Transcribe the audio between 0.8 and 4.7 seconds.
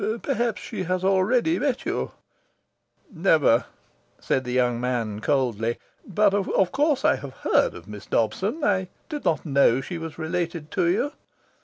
has already met you?" "Never," said the